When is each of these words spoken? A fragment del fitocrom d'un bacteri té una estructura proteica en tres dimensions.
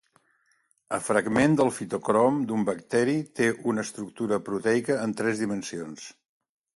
A 0.97 0.99
fragment 1.07 1.57
del 1.59 1.69
fitocrom 1.79 2.39
d'un 2.51 2.65
bacteri 2.69 3.15
té 3.41 3.49
una 3.73 3.87
estructura 3.89 4.39
proteica 4.49 4.97
en 5.03 5.15
tres 5.21 5.43
dimensions. 5.43 6.07